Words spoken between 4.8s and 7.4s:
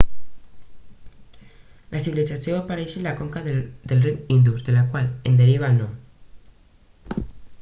qual en deriva el nom